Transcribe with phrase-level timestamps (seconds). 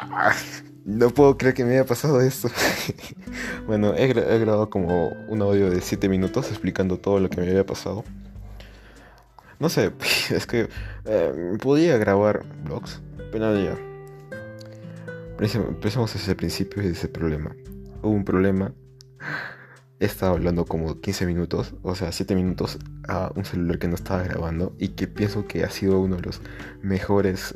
[0.00, 0.34] Ah,
[0.84, 2.48] no puedo creer que me haya pasado esto.
[3.66, 7.66] bueno, he, grabado como un audio de 7 minutos explicando todo lo que me había
[7.66, 8.04] pasado.
[9.58, 9.92] No sé,
[10.30, 10.68] es que
[11.04, 13.00] eh, podía grabar vlogs,
[13.30, 13.76] pero ya.
[15.38, 17.54] Empezamos desde el principio y desde ese problema.
[18.02, 18.72] Hubo un problema.
[19.98, 23.94] He estado hablando como 15 minutos, o sea, 7 minutos a un celular que no
[23.94, 26.40] estaba grabando y que pienso que ha sido uno de los
[26.80, 27.54] mejores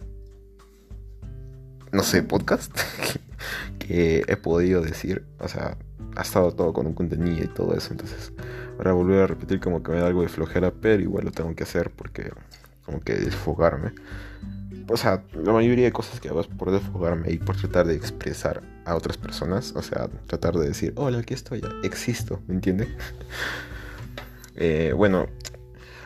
[1.93, 2.77] no sé, podcast
[3.79, 5.25] que he podido decir.
[5.39, 5.77] O sea,
[6.17, 7.93] ha estado todo con un contenido y todo eso.
[7.93, 8.33] Entonces,
[8.79, 11.55] ahora volver a repetir como que me da algo de flojera, pero igual lo tengo
[11.55, 12.31] que hacer porque
[12.85, 13.93] como que desfogarme.
[14.89, 17.95] O sea, la mayoría de cosas que hago es por desfogarme y por tratar de
[17.95, 19.73] expresar a otras personas.
[19.75, 22.89] O sea, tratar de decir, hola, aquí estoy, existo, ¿me entiendes?
[24.59, 25.27] Eh, bueno,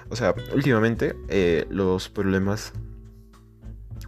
[0.08, 2.72] o sea, últimamente eh, los problemas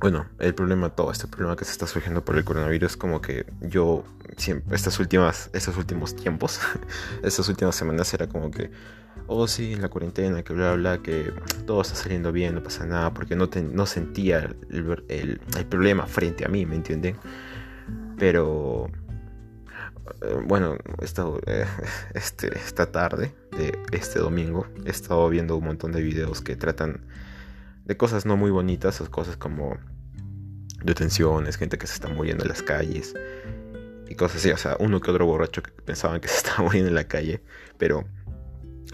[0.03, 3.47] bueno, el problema, todo este problema que se está surgiendo por el coronavirus, como que
[3.61, 4.03] yo
[4.37, 6.59] siempre, estas últimas, estos últimos tiempos,
[7.23, 8.73] estas últimas semanas era como que,
[9.29, 11.33] oh sí, la cuarentena, que bla, bla, que
[11.67, 14.39] todo está saliendo bien, no pasa nada, porque no, no sentía
[14.71, 17.17] el, el, problema frente a mí, ¿me entienden?
[18.19, 18.91] Pero,
[20.23, 21.65] eh, bueno, esta, eh,
[22.15, 27.07] este, esta tarde de este domingo he estado viendo un montón de videos que tratan
[27.85, 29.77] de cosas no muy bonitas, cosas como
[30.85, 33.15] detenciones, gente que se está muriendo en las calles
[34.09, 34.51] y cosas así.
[34.51, 37.41] O sea, uno que otro borracho que pensaban que se estaba muriendo en la calle,
[37.79, 38.05] pero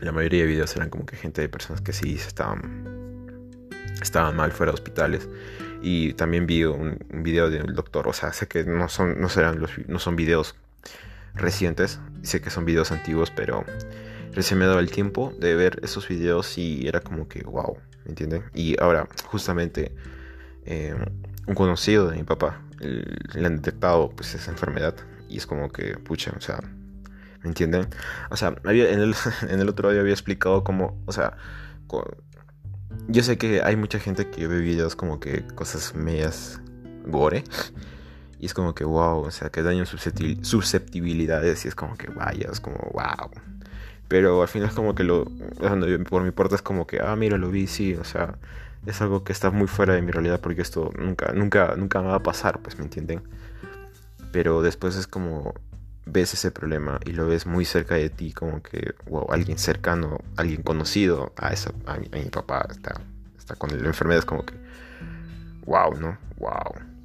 [0.00, 3.48] la mayoría de videos eran como que gente de personas que sí estaban,
[4.00, 5.28] estaban mal fuera de hospitales.
[5.80, 9.60] Y también vi un, video del doctor, o sea, sé que no son, no serán
[9.60, 10.56] los, no son videos
[11.34, 13.64] recientes, sé que son videos antiguos, pero
[14.32, 18.10] recién me dado el tiempo de ver esos videos y era como que, wow, ¿me
[18.10, 18.44] entienden?
[18.54, 19.92] Y ahora, justamente,
[20.64, 20.96] eh,
[21.48, 24.94] un conocido de mi papá le han detectado pues esa enfermedad
[25.28, 26.60] y es como que, pucha, o sea,
[27.42, 27.88] ¿me entienden?
[28.30, 29.14] O sea, había, en, el,
[29.48, 31.36] en el otro día había explicado como, o sea,
[33.08, 36.60] yo sé que hay mucha gente que ve videos como que cosas medias
[37.06, 37.44] gore
[38.38, 42.48] y es como que, wow, o sea, que daño susceptibilidades y es como que, vaya,
[42.52, 43.30] es como, wow.
[44.06, 45.26] Pero al final es como que lo,
[46.08, 48.38] por mi parte es como que, ah, mira, lo vi, sí, o sea,
[48.86, 52.08] es algo que está muy fuera de mi realidad porque esto nunca, nunca, nunca me
[52.08, 53.22] va a pasar, pues me entienden.
[54.32, 55.54] Pero después es como
[56.06, 60.20] ves ese problema y lo ves muy cerca de ti, como que, wow, alguien cercano,
[60.36, 63.00] alguien conocido a, esa, a, mi, papá está,
[63.36, 64.54] está con la enfermedad, es como que,
[65.66, 66.18] wow, ¿no?
[66.38, 66.97] Wow.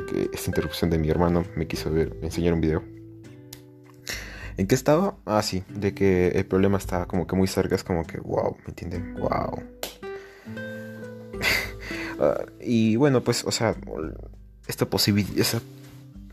[0.00, 2.82] Que esta interrupción de mi hermano me quiso ver, enseñar un video.
[4.56, 5.16] ¿En qué estaba?
[5.24, 8.56] Ah, sí, de que el problema estaba como que muy cerca, es como que, wow,
[8.58, 9.14] ¿me entienden?
[9.14, 9.62] Wow.
[12.20, 13.74] Ah, y bueno, pues, o sea,
[14.68, 15.60] esta posibilidad,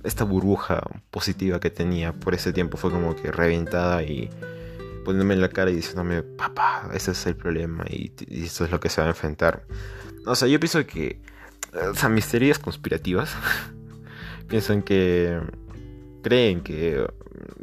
[0.03, 4.29] esta burbuja positiva que tenía por ese tiempo fue como que reventada y
[5.03, 8.71] poniéndome en la cara y diciéndome, papá, ese es el problema y, y esto es
[8.71, 9.65] lo que se va a enfrentar.
[10.27, 11.21] O sea, yo pienso que.
[11.73, 13.35] O sea, mis teorías conspirativas
[14.47, 15.39] piensan que.
[16.21, 17.07] Creen que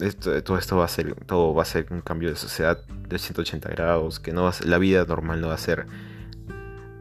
[0.00, 1.15] esto, todo esto va a ser.
[1.27, 4.21] Todo va a ser un cambio de sociedad de 180 grados.
[4.21, 5.87] Que no la vida normal no va a ser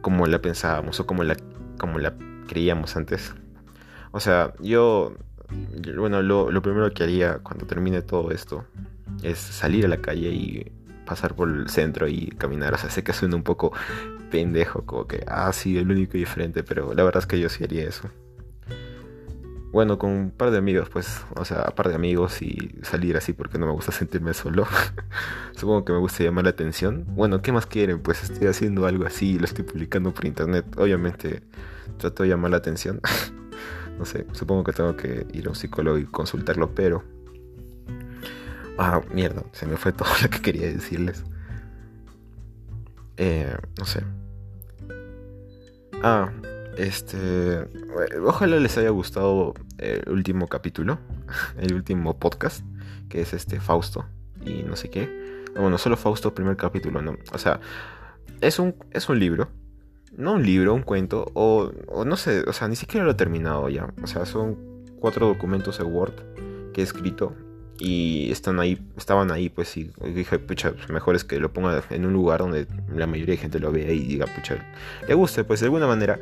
[0.01, 1.37] como la pensábamos o como la,
[1.77, 2.13] como la
[2.47, 3.33] creíamos antes.
[4.11, 5.13] O sea, yo.
[5.95, 8.65] Bueno, lo, lo primero que haría cuando termine todo esto
[9.21, 10.71] es salir a la calle y
[11.05, 12.73] pasar por el centro y caminar.
[12.73, 13.71] O sea, sé que suena un poco
[14.31, 17.49] pendejo, como que, ah, sí, el único y diferente, pero la verdad es que yo
[17.49, 18.09] sí haría eso.
[19.75, 23.17] Bueno, con un par de amigos, pues, o sea, un par de amigos y salir
[23.17, 24.65] así porque no me gusta sentirme solo.
[25.51, 27.03] Supongo que me gusta llamar la atención.
[27.09, 27.99] Bueno, ¿qué más quieren?
[27.99, 30.65] Pues estoy haciendo algo así lo estoy publicando por internet.
[30.77, 31.43] Obviamente
[31.97, 33.01] trato de llamar la atención.
[33.99, 37.03] no sé, supongo que tengo que ir a un psicólogo y consultarlo, pero...
[38.77, 41.25] Ah, mierda, se me fue todo lo que quería decirles.
[43.17, 44.03] Eh, no sé.
[46.03, 46.31] Ah,
[46.77, 47.67] este.
[48.23, 50.99] Ojalá les haya gustado el último capítulo,
[51.57, 52.63] el último podcast,
[53.09, 54.05] que es este Fausto
[54.45, 55.43] y no sé qué.
[55.55, 57.15] Bueno, solo Fausto, primer capítulo, ¿no?
[57.31, 57.59] O sea,
[58.41, 59.49] es un, es un libro.
[60.17, 63.15] No un libro, un cuento, o, o no sé, o sea, ni siquiera lo he
[63.15, 63.93] terminado ya.
[64.01, 64.57] O sea, son
[64.99, 66.13] cuatro documentos de Word
[66.73, 67.35] que he escrito
[67.79, 72.05] y están ahí, estaban ahí, pues, y dije, pucha, mejor es que lo ponga en
[72.05, 74.57] un lugar donde la mayoría de gente lo vea y diga, pucha,
[75.07, 76.19] le guste, pues de alguna manera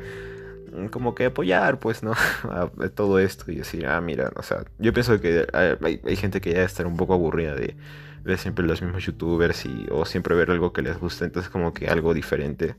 [0.90, 2.12] como que apoyar, pues, ¿no?
[2.44, 6.50] A, todo esto y decir, ah, mira, o sea, yo pienso que hay, gente que
[6.50, 7.76] ya debe estar un poco aburrida de
[8.24, 11.72] ver siempre los mismos youtubers y, o siempre ver algo que les gusta, entonces como
[11.72, 12.74] que algo diferente.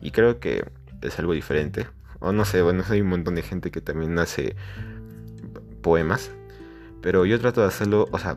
[0.00, 0.64] Y creo que
[1.02, 1.86] es algo diferente.
[2.18, 4.56] O no sé, bueno, hay un montón de gente que también hace
[5.82, 6.32] poemas,
[7.02, 8.36] pero yo trato de hacerlo, o sea,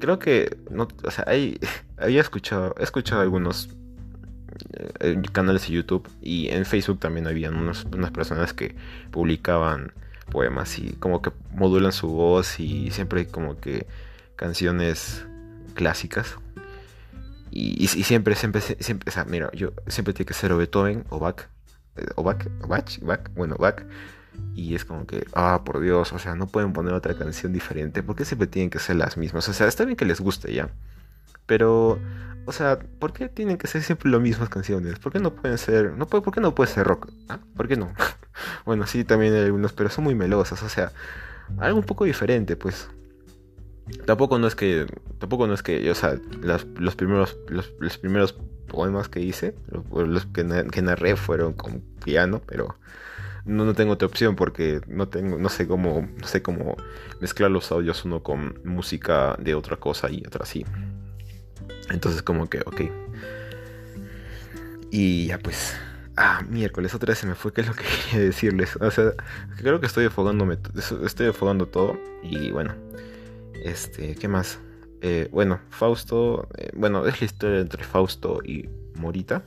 [0.00, 1.58] creo que, no, o sea, hay,
[1.96, 3.70] había escuchado, he escuchado algunos
[5.00, 8.76] eh, canales de YouTube y en Facebook también habían unas personas que
[9.10, 9.92] publicaban
[10.30, 13.86] poemas y como que modulan su voz y siempre como que
[14.36, 15.26] canciones
[15.74, 16.36] clásicas.
[17.50, 21.20] Y, siempre, siempre, siempre, o sea, mira, yo siempre tiene que ser o Beethoven o
[21.20, 21.42] Bach,
[21.94, 23.84] eh, o Bach, Bach, Bach, bueno, Bach,
[24.54, 28.02] y es como que, ah, por Dios, o sea, no pueden poner otra canción diferente,
[28.02, 30.70] porque siempre tienen que ser las mismas, o sea, está bien que les guste ya,
[31.46, 31.98] pero
[32.46, 34.98] o sea, ¿por qué tienen que ser siempre las mismas canciones?
[34.98, 37.10] ¿Por qué no pueden ser, no por qué no puede ser rock?
[37.28, 37.38] ¿Ah?
[37.56, 37.92] ¿Por qué no?
[38.66, 40.92] bueno, sí, también hay algunos, pero son muy melosas, o sea,
[41.58, 42.88] algo un poco diferente, pues.
[44.06, 44.86] Tampoco no es que,
[45.18, 46.18] tampoco no es que, o sea,
[46.78, 48.34] los primeros, los, primeros
[48.66, 49.54] poemas que hice,
[49.92, 52.76] los, que, narré fueron con piano, pero
[53.44, 56.76] no, no tengo otra opción porque no tengo, no sé cómo, sé cómo
[57.20, 60.64] mezclar los audios uno con música de otra cosa y otra así.
[61.90, 62.82] Entonces como que, ok.
[64.90, 65.76] Y ya pues...
[66.16, 68.76] Ah, miércoles, otra vez se me fue, ¿qué es lo que quería decirles?
[68.76, 69.14] O sea,
[69.56, 70.58] creo que estoy afogándome,
[71.04, 71.98] estoy afogando todo.
[72.22, 72.72] Y bueno,
[73.64, 74.60] este, ¿qué más?
[75.00, 79.42] Eh, bueno, Fausto, eh, bueno, es la historia entre Fausto y Morita.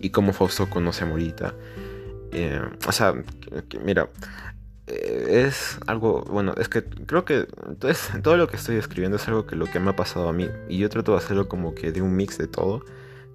[0.00, 1.54] Y cómo Fausto conoce a Morita.
[2.34, 3.14] Eh, o sea,
[3.84, 4.08] mira,
[4.88, 9.28] eh, es algo, bueno, es que creo que entonces, todo lo que estoy escribiendo es
[9.28, 11.74] algo que lo que me ha pasado a mí y yo trato de hacerlo como
[11.74, 12.84] que de un mix de todo,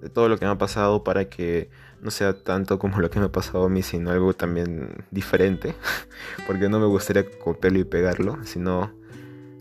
[0.02, 1.70] de todo lo que me ha pasado para que
[2.02, 5.74] no sea tanto como lo que me ha pasado a mí, sino algo también diferente,
[6.46, 8.92] porque no me gustaría copiarlo y pegarlo, sino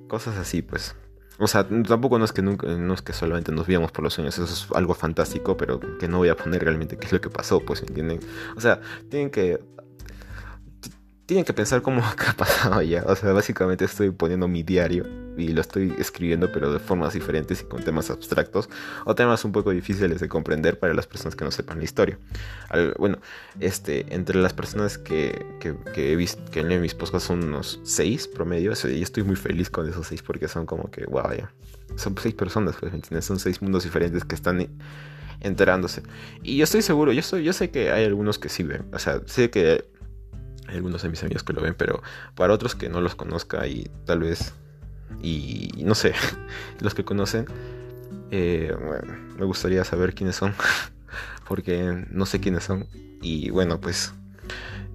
[0.07, 0.95] cosas así, pues.
[1.39, 4.13] O sea, tampoco no es que nunca, no es que solamente nos viamos por los
[4.13, 7.21] sueños, eso es algo fantástico, pero que no voy a poner realmente qué es lo
[7.21, 8.19] que pasó, pues, ¿entienden?
[8.57, 9.59] O sea, tienen que
[11.29, 13.03] tienen que pensar cómo ha pasado ya.
[13.05, 15.05] O sea, básicamente estoy poniendo mi diario
[15.37, 18.67] y lo estoy escribiendo, pero de formas diferentes y con temas abstractos
[19.05, 22.17] o temas un poco difíciles de comprender para las personas que no sepan la historia.
[22.97, 23.19] bueno,
[23.59, 25.45] este, entre las personas que,
[25.95, 29.87] he visto que leen mis podcasts son unos seis promedio, y estoy muy feliz con
[29.87, 31.53] esos seis porque son como que, wow, ya.
[31.95, 34.67] Son seis personas, pues, ¿me Son seis mundos diferentes que están
[35.41, 36.01] enterándose.
[36.41, 38.87] Y yo estoy seguro, yo, soy, yo sé que hay algunos que sí ven.
[38.93, 39.85] O sea, sé que
[40.75, 42.01] algunos de mis amigos que lo ven, pero
[42.35, 44.53] para otros que no los conozca y tal vez,
[45.21, 46.13] y no sé,
[46.79, 47.45] los que conocen,
[48.31, 48.75] eh,
[49.37, 50.53] me gustaría saber quiénes son,
[51.47, 52.87] porque no sé quiénes son.
[53.21, 54.13] Y bueno, pues,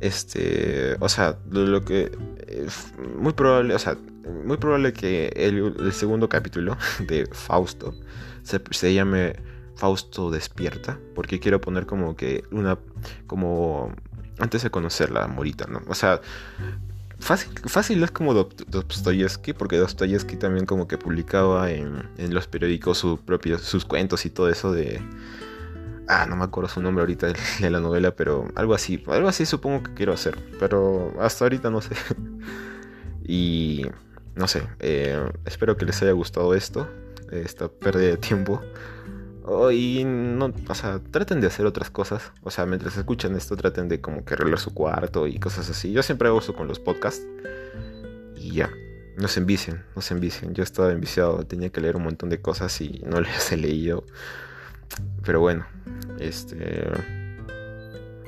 [0.00, 2.12] este, o sea, lo, que
[2.46, 3.96] es muy probable, o sea,
[4.44, 7.94] muy probable que el, segundo capítulo de Fausto
[8.42, 9.36] se llame
[9.76, 12.78] Fausto despierta, porque quiero poner como que una,
[13.26, 13.94] como
[14.38, 15.82] antes de conocerla, Morita, ¿no?
[15.88, 16.20] O sea,
[17.18, 22.98] fácil, fácil es como Dostoyevsky, porque Dostoyevsky también como que publicaba en, en los periódicos
[22.98, 25.00] su propio, sus cuentos y todo eso de...
[26.06, 29.46] Ah, no me acuerdo su nombre ahorita de la novela, pero algo así, algo así
[29.46, 31.94] supongo que quiero hacer, pero hasta ahorita no sé.
[33.24, 33.86] y
[34.34, 36.90] no sé, eh, espero que les haya gustado esto,
[37.30, 38.60] esta pérdida de tiempo.
[39.46, 42.32] Oh, y no, o sea, traten de hacer otras cosas.
[42.42, 45.92] O sea, mientras escuchan esto, traten de como que arreglar su cuarto y cosas así.
[45.92, 47.26] Yo siempre hago eso con los podcasts.
[48.36, 48.70] Y ya,
[49.18, 50.54] no se envicien, no se envicien.
[50.54, 54.04] Yo estaba enviciado, tenía que leer un montón de cosas y no les he leído.
[55.22, 55.66] Pero bueno,
[56.18, 56.88] este.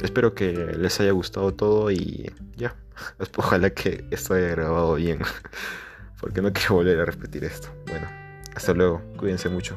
[0.02, 2.76] Espero que les haya gustado todo y ya.
[3.36, 5.20] Ojalá que esto haya grabado bien.
[6.20, 7.68] Porque no quiero volver a repetir esto.
[7.86, 8.06] Bueno,
[8.54, 9.00] hasta luego.
[9.16, 9.76] Cuídense mucho.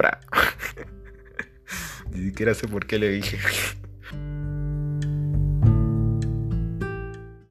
[2.12, 3.38] Ni siquiera sé por qué le dije.